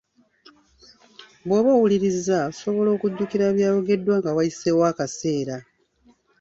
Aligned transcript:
Bw'oba 1.47 1.69
owulirizza, 1.73 2.37
osobola 2.51 2.89
okujjukira 2.95 3.43
ebyayogeddwa 3.51 4.15
nga 4.19 4.31
wayiseeyo 4.37 4.81
akaseera. 4.91 5.55